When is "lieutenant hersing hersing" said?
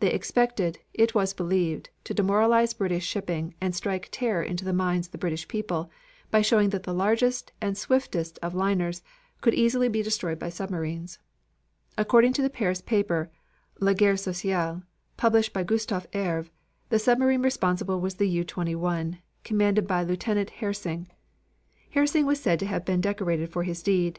20.02-22.26